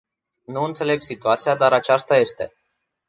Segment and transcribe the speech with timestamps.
[0.45, 2.53] Nu înțeleg situația, dar aceasta este.